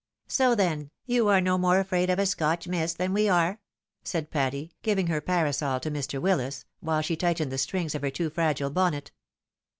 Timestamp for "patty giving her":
4.31-5.21